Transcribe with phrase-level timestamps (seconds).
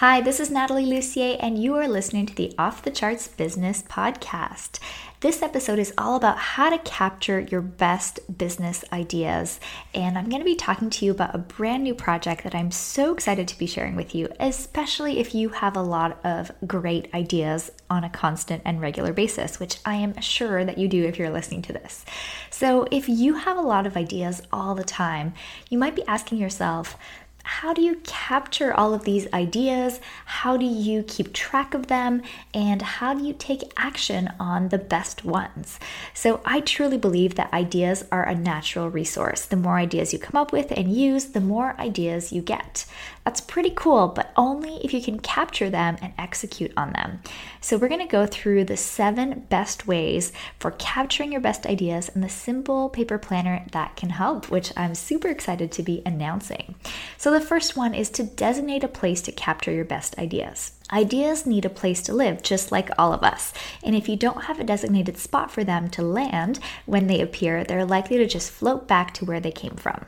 [0.00, 3.82] Hi, this is Natalie Lussier, and you are listening to the Off the Charts Business
[3.82, 4.78] Podcast.
[5.20, 9.58] This episode is all about how to capture your best business ideas.
[9.94, 12.70] And I'm going to be talking to you about a brand new project that I'm
[12.70, 17.08] so excited to be sharing with you, especially if you have a lot of great
[17.14, 21.18] ideas on a constant and regular basis, which I am sure that you do if
[21.18, 22.04] you're listening to this.
[22.50, 25.32] So, if you have a lot of ideas all the time,
[25.70, 26.98] you might be asking yourself,
[27.46, 30.00] how do you capture all of these ideas?
[30.24, 32.22] How do you keep track of them?
[32.52, 35.78] And how do you take action on the best ones?
[36.12, 39.46] So, I truly believe that ideas are a natural resource.
[39.46, 42.84] The more ideas you come up with and use, the more ideas you get.
[43.26, 47.22] That's pretty cool, but only if you can capture them and execute on them.
[47.60, 52.22] So, we're gonna go through the seven best ways for capturing your best ideas and
[52.22, 56.76] the simple paper planner that can help, which I'm super excited to be announcing.
[57.18, 60.75] So, the first one is to designate a place to capture your best ideas.
[60.92, 63.52] Ideas need a place to live, just like all of us.
[63.82, 67.64] And if you don't have a designated spot for them to land when they appear,
[67.64, 70.04] they're likely to just float back to where they came from.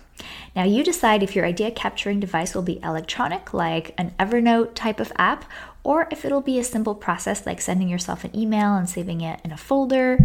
[0.54, 5.00] Now, you decide if your idea capturing device will be electronic, like an Evernote type
[5.00, 5.44] of app,
[5.89, 9.41] or if it'll be a simple process like sending yourself an email and saving it
[9.42, 10.19] in a folder.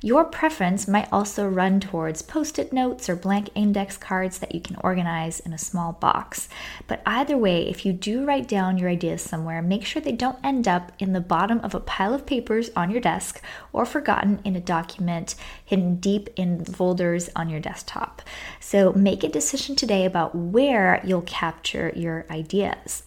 [0.00, 4.62] Your preference might also run towards post it notes or blank index cards that you
[4.62, 6.48] can organize in a small box.
[6.86, 10.38] But either way, if you do write down your ideas somewhere, make sure they don't
[10.42, 13.42] end up in the bottom of a pile of papers on your desk
[13.74, 18.22] or forgotten in a document hidden deep in folders on your desktop.
[18.58, 23.02] So make a decision today about where you'll capture your ideas.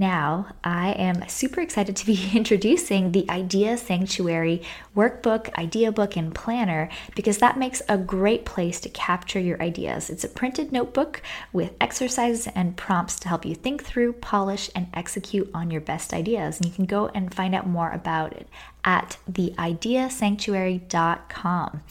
[0.00, 4.62] Now, I am super excited to be introducing the Idea Sanctuary
[4.96, 10.08] workbook, idea book, and planner because that makes a great place to capture your ideas.
[10.08, 11.20] It's a printed notebook
[11.52, 16.14] with exercises and prompts to help you think through, polish, and execute on your best
[16.14, 16.58] ideas.
[16.58, 18.46] And you can go and find out more about it
[18.84, 21.82] at theideasanctuary.com.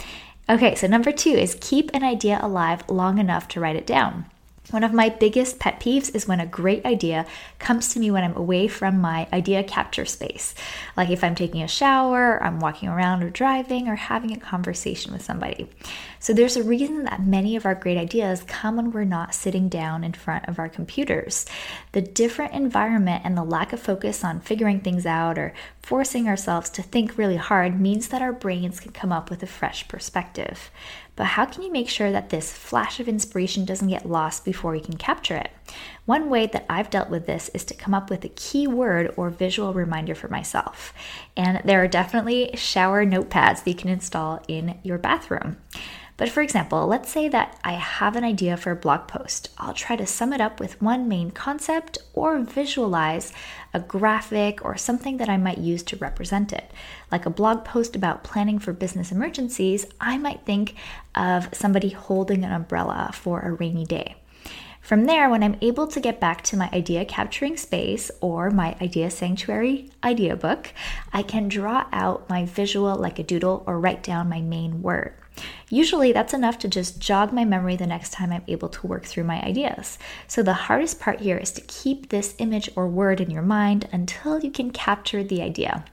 [0.50, 4.28] Okay, so number two is keep an idea alive long enough to write it down.
[4.72, 7.26] One of my biggest pet peeves is when a great idea
[7.58, 10.54] comes to me when I'm away from my idea capture space.
[10.98, 15.14] Like if I'm taking a shower, I'm walking around or driving, or having a conversation
[15.14, 15.70] with somebody.
[16.20, 19.70] So there's a reason that many of our great ideas come when we're not sitting
[19.70, 21.46] down in front of our computers.
[21.94, 26.70] The different environment and the lack of focus on figuring things out or forcing ourselves
[26.72, 30.70] to think really hard means that our brains can come up with a fresh perspective.
[31.18, 34.76] But how can you make sure that this flash of inspiration doesn't get lost before
[34.76, 35.52] you can capture it?
[36.06, 39.14] One way that I've dealt with this is to come up with a key word
[39.18, 40.94] or visual reminder for myself.
[41.36, 45.58] And there are definitely shower notepads that you can install in your bathroom.
[46.18, 49.50] But for example, let's say that I have an idea for a blog post.
[49.60, 53.32] I'll try to sum it up with one main concept or visualize
[53.72, 56.72] a graphic or something that I might use to represent it.
[57.12, 60.76] Like a blog post about planning for business emergencies, I might think
[61.14, 64.16] of somebody holding an umbrella for a rainy day.
[64.82, 68.76] From there, when I'm able to get back to my idea capturing space or my
[68.82, 70.74] idea sanctuary idea book,
[71.14, 75.14] I can draw out my visual like a doodle or write down my main word.
[75.70, 79.06] Usually, that's enough to just jog my memory the next time I'm able to work
[79.06, 79.98] through my ideas.
[80.28, 83.88] So, the hardest part here is to keep this image or word in your mind
[83.92, 85.84] until you can capture the idea.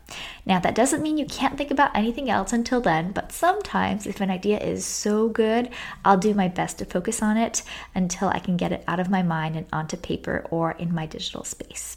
[0.46, 4.20] Now, that doesn't mean you can't think about anything else until then, but sometimes if
[4.20, 5.70] an idea is so good,
[6.04, 7.62] I'll do my best to focus on it
[7.94, 11.06] until I can get it out of my mind and onto paper or in my
[11.06, 11.96] digital space.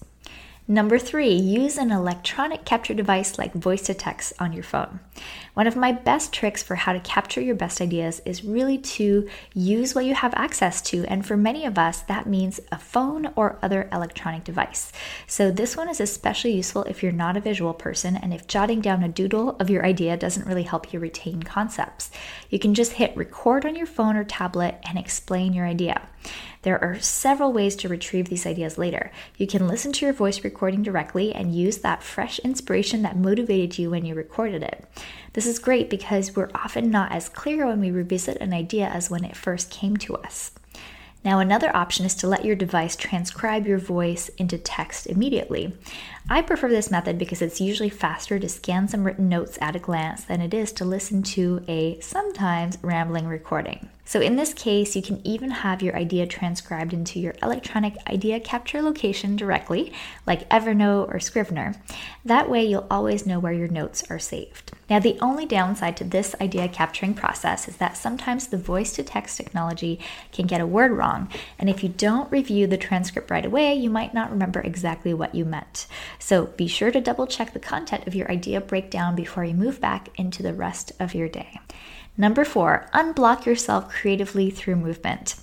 [0.69, 5.00] Number three, use an electronic capture device like voice to text on your phone.
[5.57, 9.27] One of my best tricks for how to capture your best ideas is really to
[9.56, 11.04] use what you have access to.
[11.06, 14.92] And for many of us, that means a phone or other electronic device.
[15.25, 18.81] So this one is especially useful if you're not a visual person and if jotting
[18.81, 22.12] down a doodle of your idea doesn't really help you retain concepts.
[22.51, 26.03] You can just hit record on your phone or tablet and explain your idea.
[26.62, 29.12] There are several ways to retrieve these ideas later.
[29.38, 33.80] You can listen to your voice recording directly and use that fresh inspiration that motivated
[33.80, 34.86] you when you recorded it.
[35.31, 39.09] This is great because we're often not as clear when we revisit an idea as
[39.09, 40.51] when it first came to us.
[41.23, 45.73] Now, another option is to let your device transcribe your voice into text immediately.
[46.29, 49.79] I prefer this method because it's usually faster to scan some written notes at a
[49.79, 53.89] glance than it is to listen to a sometimes rambling recording.
[54.07, 58.39] So, in this case, you can even have your idea transcribed into your electronic idea
[58.39, 59.92] capture location directly,
[60.25, 61.75] like Evernote or Scrivener.
[62.24, 64.71] That way, you'll always know where your notes are saved.
[64.89, 69.04] Now, the only downside to this idea capturing process is that sometimes the voice to
[69.04, 70.00] text technology
[70.31, 71.27] can get a word wrong,
[71.60, 75.36] and if you don't review the transcript right away, you might not remember exactly what
[75.36, 75.86] you meant.
[76.18, 79.81] So, be sure to double check the content of your idea breakdown before you move
[79.81, 81.60] back into the rest of your day.
[82.17, 85.35] Number four, unblock yourself creatively through movement.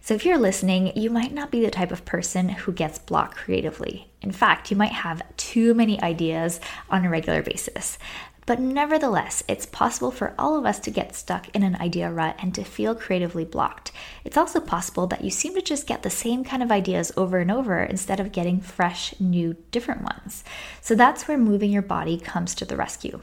[0.00, 3.36] So, if you're listening, you might not be the type of person who gets blocked
[3.36, 4.10] creatively.
[4.20, 6.60] In fact, you might have too many ideas
[6.90, 7.98] on a regular basis.
[8.44, 12.36] But nevertheless, it's possible for all of us to get stuck in an idea rut
[12.40, 13.92] and to feel creatively blocked.
[14.24, 17.38] It's also possible that you seem to just get the same kind of ideas over
[17.38, 20.42] and over instead of getting fresh, new, different ones.
[20.80, 23.20] So that's where moving your body comes to the rescue.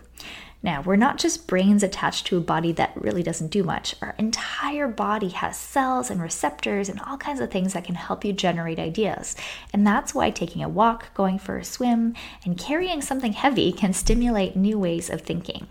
[0.61, 3.95] Now, we're not just brains attached to a body that really doesn't do much.
[4.01, 8.25] Our entire body has cells and receptors and all kinds of things that can help
[8.25, 9.37] you generate ideas.
[9.71, 12.13] And that's why taking a walk, going for a swim,
[12.43, 15.67] and carrying something heavy can stimulate new ways of thinking.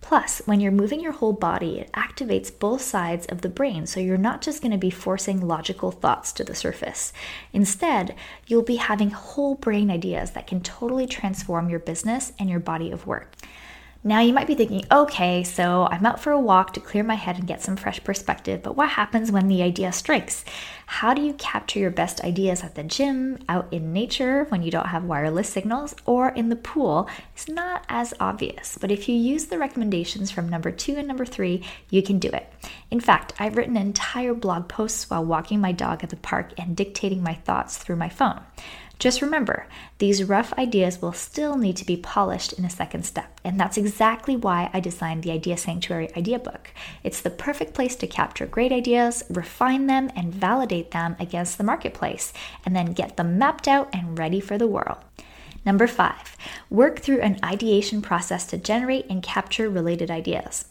[0.00, 4.00] Plus, when you're moving your whole body, it activates both sides of the brain, so
[4.00, 7.12] you're not just going to be forcing logical thoughts to the surface.
[7.52, 8.14] Instead,
[8.46, 12.90] you'll be having whole brain ideas that can totally transform your business and your body
[12.90, 13.34] of work.
[14.04, 17.14] Now you might be thinking, okay, so I'm out for a walk to clear my
[17.14, 20.44] head and get some fresh perspective, but what happens when the idea strikes?
[20.86, 24.72] How do you capture your best ideas at the gym, out in nature when you
[24.72, 27.08] don't have wireless signals, or in the pool?
[27.32, 31.24] It's not as obvious, but if you use the recommendations from number two and number
[31.24, 32.52] three, you can do it.
[32.90, 36.76] In fact, I've written entire blog posts while walking my dog at the park and
[36.76, 38.40] dictating my thoughts through my phone.
[39.02, 39.66] Just remember,
[39.98, 43.76] these rough ideas will still need to be polished in a second step, and that's
[43.76, 46.70] exactly why I designed the Idea Sanctuary Idea Book.
[47.02, 51.64] It's the perfect place to capture great ideas, refine them, and validate them against the
[51.64, 52.32] marketplace,
[52.64, 54.98] and then get them mapped out and ready for the world.
[55.66, 56.36] Number five,
[56.70, 60.66] work through an ideation process to generate and capture related ideas.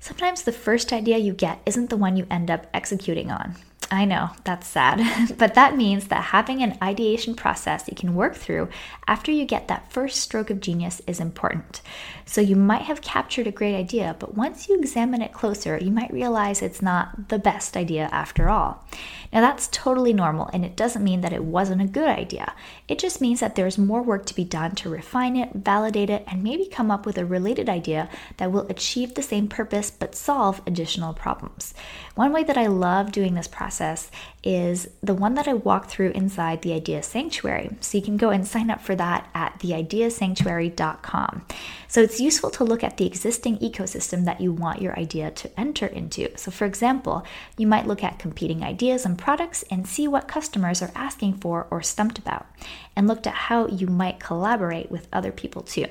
[0.00, 3.56] Sometimes the first idea you get isn't the one you end up executing on.
[3.90, 5.36] I know, that's sad.
[5.38, 8.68] but that means that having an ideation process you can work through
[9.06, 11.82] after you get that first stroke of genius is important.
[12.26, 15.90] So you might have captured a great idea, but once you examine it closer, you
[15.90, 18.84] might realize it's not the best idea after all.
[19.32, 22.54] Now, that's totally normal, and it doesn't mean that it wasn't a good idea.
[22.86, 26.24] It just means that there's more work to be done to refine it, validate it,
[26.28, 30.14] and maybe come up with a related idea that will achieve the same purpose but
[30.14, 31.74] solve additional problems.
[32.14, 34.08] One way that I love doing this process
[34.44, 37.70] is the one that I walk through inside the Idea Sanctuary.
[37.80, 41.46] So you can go and sign up for that at theideasanctuary.com.
[41.88, 45.60] So it's useful to look at the existing ecosystem that you want your idea to
[45.60, 46.28] enter into.
[46.36, 47.24] So, for example,
[47.58, 51.66] you might look at competing ideas and products and see what customers are asking for
[51.70, 52.46] or stumped about,
[52.94, 55.86] and looked at how you might collaborate with other people too.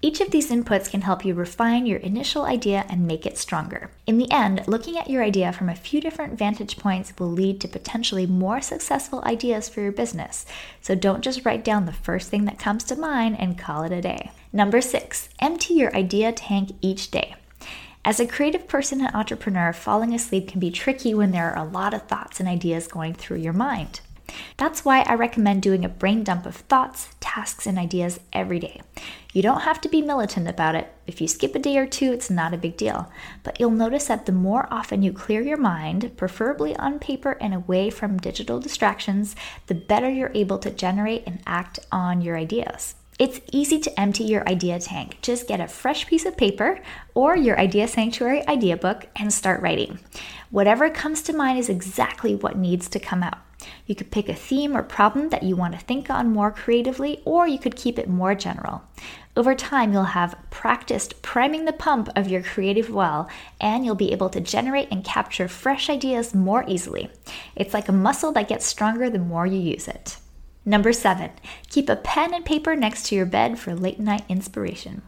[0.00, 3.90] Each of these inputs can help you refine your initial idea and make it stronger.
[4.06, 7.60] In the end, looking at your idea from a few different vantage points will lead
[7.60, 10.46] to potentially more successful ideas for your business.
[10.80, 13.92] So don't just write down the first thing that comes to mind and call it
[13.92, 14.30] a day.
[14.52, 17.34] Number six, empty your idea tank each day.
[18.04, 21.68] As a creative person and entrepreneur, falling asleep can be tricky when there are a
[21.68, 24.00] lot of thoughts and ideas going through your mind.
[24.56, 28.80] That's why I recommend doing a brain dump of thoughts, tasks, and ideas every day.
[29.32, 30.90] You don't have to be militant about it.
[31.06, 33.12] If you skip a day or two, it's not a big deal.
[33.42, 37.52] But you'll notice that the more often you clear your mind, preferably on paper and
[37.52, 42.94] away from digital distractions, the better you're able to generate and act on your ideas.
[43.18, 45.18] It's easy to empty your idea tank.
[45.22, 46.80] Just get a fresh piece of paper
[47.14, 49.98] or your Idea Sanctuary idea book and start writing.
[50.50, 53.38] Whatever comes to mind is exactly what needs to come out.
[53.86, 57.20] You could pick a theme or problem that you want to think on more creatively,
[57.24, 58.82] or you could keep it more general.
[59.36, 63.28] Over time, you'll have practiced priming the pump of your creative well,
[63.60, 67.10] and you'll be able to generate and capture fresh ideas more easily.
[67.56, 70.18] It's like a muscle that gets stronger the more you use it.
[70.64, 71.30] Number seven,
[71.68, 75.02] keep a pen and paper next to your bed for late night inspiration.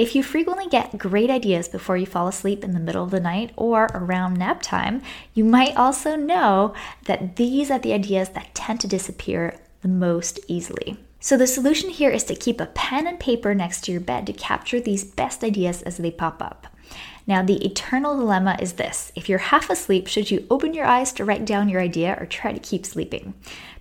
[0.00, 3.20] If you frequently get great ideas before you fall asleep in the middle of the
[3.20, 5.02] night or around nap time,
[5.34, 6.72] you might also know
[7.04, 10.96] that these are the ideas that tend to disappear the most easily.
[11.20, 14.26] So, the solution here is to keep a pen and paper next to your bed
[14.28, 16.68] to capture these best ideas as they pop up.
[17.26, 21.12] Now, the eternal dilemma is this if you're half asleep, should you open your eyes
[21.14, 23.34] to write down your idea or try to keep sleeping?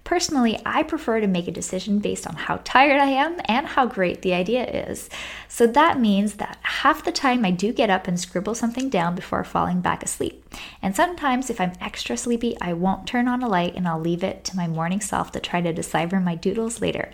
[0.04, 3.86] Personally, I prefer to make a decision based on how tired I am and how
[3.86, 5.08] great the idea is.
[5.48, 9.14] So that means that half the time I do get up and scribble something down
[9.14, 10.44] before falling back asleep.
[10.82, 14.24] And sometimes, if I'm extra sleepy, I won't turn on a light and I'll leave
[14.24, 17.12] it to my morning self to try to decipher my doodles later.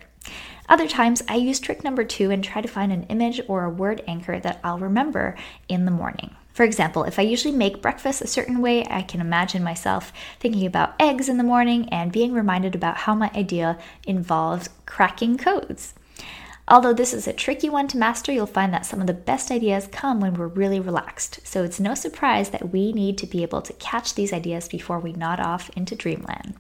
[0.68, 3.70] Other times, I use trick number two and try to find an image or a
[3.70, 5.36] word anchor that I'll remember
[5.68, 6.36] in the morning.
[6.54, 10.66] For example, if I usually make breakfast a certain way, I can imagine myself thinking
[10.66, 15.94] about eggs in the morning and being reminded about how my idea involves cracking codes.
[16.68, 19.52] Although this is a tricky one to master, you'll find that some of the best
[19.52, 21.46] ideas come when we're really relaxed.
[21.46, 25.00] So it's no surprise that we need to be able to catch these ideas before
[25.00, 26.56] we nod off into dreamland.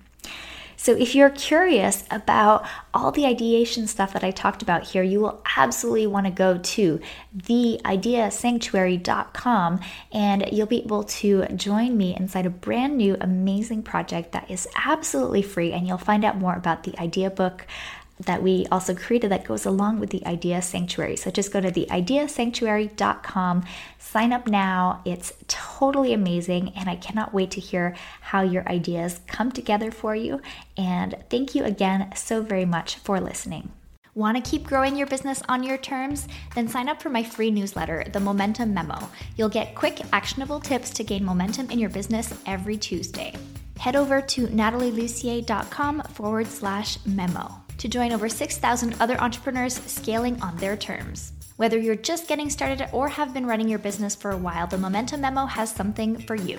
[0.77, 5.19] So, if you're curious about all the ideation stuff that I talked about here, you
[5.19, 7.01] will absolutely want to go to
[7.37, 9.79] theideasanctuary.com
[10.11, 14.67] and you'll be able to join me inside a brand new amazing project that is
[14.75, 15.71] absolutely free.
[15.71, 17.65] And you'll find out more about the idea book
[18.19, 21.15] that we also created that goes along with the Idea Sanctuary.
[21.15, 23.65] So just go to theideasanctuary.com,
[23.99, 25.01] sign up now.
[25.05, 30.15] It's totally amazing, and I cannot wait to hear how your ideas come together for
[30.15, 30.41] you.
[30.77, 33.71] And thank you again so very much for listening.
[34.13, 36.29] Want to keep growing your business on your terms?
[36.55, 39.09] Then sign up for my free newsletter, The Momentum Memo.
[39.35, 43.35] You'll get quick, actionable tips to gain momentum in your business every Tuesday.
[43.77, 50.57] Head over to natalielussier.com forward slash memo to join over 6,000 other entrepreneurs scaling on
[50.57, 51.33] their terms.
[51.57, 54.79] Whether you're just getting started or have been running your business for a while, the
[54.79, 56.57] Momentum Memo has something for you.